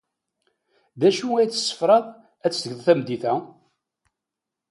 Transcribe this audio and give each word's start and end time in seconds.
D 0.99 1.01
acu 1.09 1.27
ay 1.35 1.47
tessefraḍ 1.49 2.05
ad 2.45 2.51
t-tgeḍ 2.53 2.79
tameddit-a? 2.85 3.33